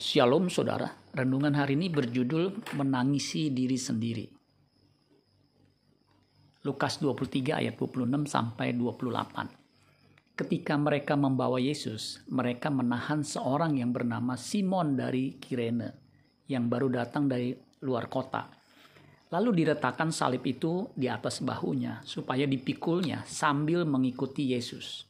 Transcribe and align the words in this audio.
Shalom 0.00 0.48
saudara, 0.48 0.88
renungan 1.12 1.52
hari 1.60 1.76
ini 1.76 1.92
berjudul 1.92 2.72
Menangisi 2.72 3.52
Diri 3.52 3.76
Sendiri. 3.76 4.24
Lukas 6.64 7.04
23 7.04 7.60
ayat 7.60 7.76
26 7.76 8.08
sampai 8.24 8.72
28. 8.72 10.40
Ketika 10.40 10.80
mereka 10.80 11.20
membawa 11.20 11.60
Yesus, 11.60 12.24
mereka 12.32 12.72
menahan 12.72 13.20
seorang 13.20 13.76
yang 13.76 13.92
bernama 13.92 14.40
Simon 14.40 14.96
dari 14.96 15.36
Kirene 15.36 15.92
yang 16.48 16.72
baru 16.72 16.88
datang 16.88 17.28
dari 17.28 17.52
luar 17.84 18.08
kota. 18.08 18.48
Lalu 19.36 19.52
diletakkan 19.52 20.08
salib 20.16 20.40
itu 20.48 20.88
di 20.96 21.12
atas 21.12 21.44
bahunya 21.44 22.08
supaya 22.08 22.48
dipikulnya 22.48 23.28
sambil 23.28 23.84
mengikuti 23.84 24.48
Yesus. 24.48 25.04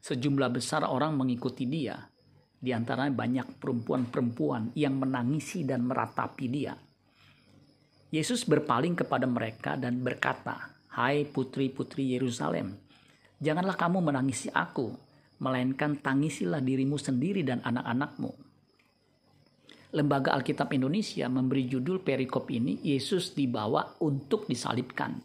Sejumlah 0.00 0.48
besar 0.48 0.88
orang 0.88 1.20
mengikuti 1.20 1.68
dia 1.68 2.08
di 2.62 2.70
antaranya 2.70 3.10
banyak 3.10 3.58
perempuan-perempuan 3.58 4.70
yang 4.78 4.94
menangisi 5.02 5.66
dan 5.66 5.82
meratapi 5.82 6.46
dia. 6.46 6.78
Yesus 8.14 8.46
berpaling 8.46 8.94
kepada 8.94 9.26
mereka 9.26 9.74
dan 9.74 9.98
berkata, 9.98 10.70
Hai 10.94 11.26
putri-putri 11.26 12.14
Yerusalem, 12.14 12.78
janganlah 13.42 13.74
kamu 13.74 13.98
menangisi 13.98 14.46
aku, 14.54 14.94
melainkan 15.42 15.98
tangisilah 15.98 16.62
dirimu 16.62 17.00
sendiri 17.00 17.42
dan 17.42 17.58
anak-anakmu. 17.66 18.30
Lembaga 19.92 20.38
Alkitab 20.38 20.70
Indonesia 20.70 21.26
memberi 21.26 21.66
judul 21.66 21.98
perikop 22.04 22.46
ini, 22.54 22.78
Yesus 22.84 23.34
dibawa 23.34 23.98
untuk 24.04 24.46
disalibkan. 24.46 25.18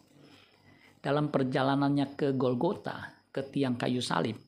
Dalam 0.97 1.29
perjalanannya 1.29 2.17
ke 2.17 2.33
Golgota, 2.33 3.13
ke 3.29 3.45
tiang 3.45 3.77
kayu 3.77 4.01
salib, 4.01 4.46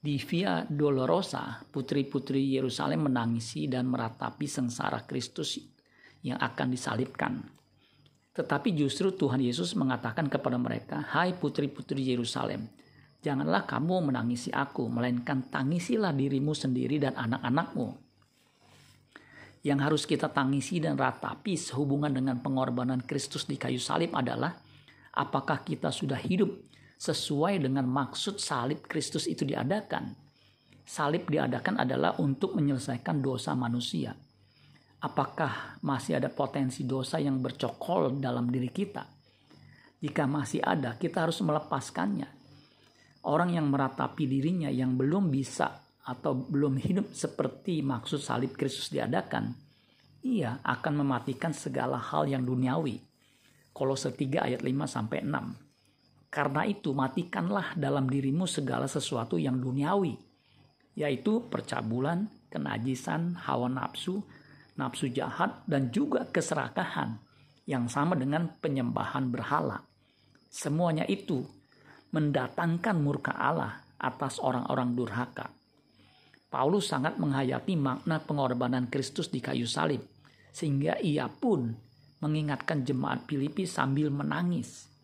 di 0.00 0.20
Via 0.22 0.62
Dolorosa, 0.68 1.64
putri-putri 1.72 2.54
Yerusalem 2.54 3.10
menangisi 3.10 3.66
dan 3.66 3.88
meratapi 3.90 4.46
sengsara 4.46 5.02
Kristus 5.08 5.58
yang 6.22 6.38
akan 6.38 6.68
disalibkan. 6.70 7.32
Tetapi 8.36 8.76
justru 8.76 9.16
Tuhan 9.16 9.40
Yesus 9.40 9.72
mengatakan 9.72 10.28
kepada 10.28 10.60
mereka, 10.60 11.00
"Hai 11.00 11.32
putri-putri 11.32 12.04
Yerusalem, 12.12 12.68
janganlah 13.24 13.64
kamu 13.64 14.12
menangisi 14.12 14.52
aku, 14.52 14.84
melainkan 14.92 15.48
tangisilah 15.48 16.12
dirimu 16.12 16.52
sendiri 16.52 17.00
dan 17.00 17.16
anak-anakmu." 17.16 17.96
Yang 19.64 19.78
harus 19.82 20.02
kita 20.04 20.28
tangisi 20.30 20.78
dan 20.78 20.94
ratapi 20.94 21.56
sehubungan 21.56 22.12
dengan 22.12 22.38
pengorbanan 22.38 23.02
Kristus 23.02 23.48
di 23.48 23.56
kayu 23.56 23.80
salib 23.82 24.14
adalah 24.14 24.54
apakah 25.16 25.64
kita 25.64 25.90
sudah 25.90 26.20
hidup 26.20 26.52
sesuai 26.96 27.60
dengan 27.60 27.84
maksud 27.84 28.40
salib 28.40 28.88
Kristus 28.88 29.28
itu 29.28 29.44
diadakan. 29.44 30.16
Salib 30.86 31.28
diadakan 31.28 31.84
adalah 31.84 32.16
untuk 32.22 32.56
menyelesaikan 32.56 33.20
dosa 33.20 33.52
manusia. 33.52 34.16
Apakah 34.96 35.76
masih 35.84 36.16
ada 36.16 36.32
potensi 36.32 36.88
dosa 36.88 37.20
yang 37.20 37.38
bercokol 37.44 38.16
dalam 38.16 38.48
diri 38.48 38.72
kita? 38.72 39.04
Jika 40.00 40.24
masih 40.24 40.64
ada, 40.64 40.96
kita 40.96 41.28
harus 41.28 41.42
melepaskannya. 41.44 42.28
Orang 43.26 43.52
yang 43.52 43.68
meratapi 43.68 44.24
dirinya 44.24 44.70
yang 44.70 44.94
belum 44.94 45.28
bisa 45.28 45.82
atau 46.06 46.38
belum 46.38 46.78
hidup 46.78 47.10
seperti 47.12 47.82
maksud 47.82 48.22
salib 48.22 48.54
Kristus 48.54 48.88
diadakan, 48.94 49.50
ia 50.22 50.62
akan 50.62 51.02
mematikan 51.02 51.50
segala 51.50 51.98
hal 51.98 52.30
yang 52.30 52.46
duniawi. 52.46 53.02
Kolose 53.74 54.14
3 54.14 54.46
ayat 54.46 54.62
5 54.62 54.86
sampai 54.86 55.26
6. 55.26 55.65
Karena 56.36 56.68
itu 56.68 56.92
matikanlah 56.92 57.72
dalam 57.80 58.12
dirimu 58.12 58.44
segala 58.44 58.84
sesuatu 58.84 59.40
yang 59.40 59.56
duniawi, 59.56 60.20
yaitu 60.92 61.40
percabulan, 61.48 62.28
kenajisan, 62.52 63.40
hawa 63.40 63.72
nafsu, 63.72 64.20
nafsu 64.76 65.08
jahat, 65.08 65.64
dan 65.64 65.88
juga 65.88 66.28
keserakahan 66.28 67.16
yang 67.64 67.88
sama 67.88 68.20
dengan 68.20 68.52
penyembahan 68.60 69.32
berhala. 69.32 69.80
Semuanya 70.52 71.08
itu 71.08 71.40
mendatangkan 72.12 73.00
murka 73.00 73.32
Allah 73.32 73.80
atas 73.96 74.36
orang-orang 74.36 74.92
durhaka. 74.92 75.48
Paulus 76.52 76.92
sangat 76.92 77.16
menghayati 77.16 77.80
makna 77.80 78.20
pengorbanan 78.20 78.92
Kristus 78.92 79.32
di 79.32 79.40
kayu 79.40 79.64
salib, 79.64 80.04
sehingga 80.52 81.00
ia 81.00 81.32
pun 81.32 81.72
mengingatkan 82.20 82.84
jemaat 82.84 83.24
Filipi 83.24 83.64
sambil 83.64 84.12
menangis. 84.12 84.95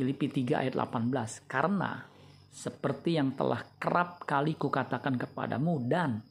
Filipi 0.00 0.32
3 0.32 0.64
ayat 0.64 0.74
18. 0.80 1.44
Karena 1.44 2.00
seperti 2.48 3.20
yang 3.20 3.36
telah 3.36 3.60
kerap 3.76 4.24
kali 4.24 4.56
kukatakan 4.56 5.20
kepadamu 5.20 5.76
dan 5.84 6.24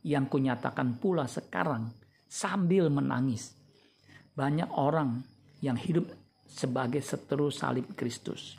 yang 0.00 0.24
kunyatakan 0.24 0.96
pula 0.96 1.28
sekarang 1.28 1.92
sambil 2.24 2.88
menangis. 2.88 3.52
Banyak 4.32 4.72
orang 4.80 5.20
yang 5.60 5.76
hidup 5.76 6.08
sebagai 6.48 7.04
seteru 7.04 7.52
salib 7.52 7.92
Kristus. 7.92 8.56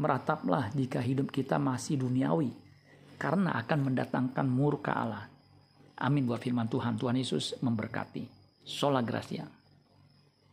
Merataplah 0.00 0.72
jika 0.72 1.04
hidup 1.04 1.28
kita 1.28 1.60
masih 1.60 2.00
duniawi 2.00 2.56
karena 3.20 3.60
akan 3.60 3.92
mendatangkan 3.92 4.48
murka 4.48 4.96
Allah. 4.96 5.28
Amin 6.00 6.24
buat 6.24 6.40
firman 6.40 6.72
Tuhan. 6.72 6.96
Tuhan 6.96 7.20
Yesus 7.20 7.60
memberkati. 7.60 8.24
Sola 8.64 9.04
Gracia. 9.04 9.61